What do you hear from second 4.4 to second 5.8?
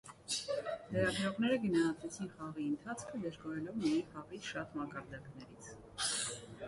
շատ մակարդակներից։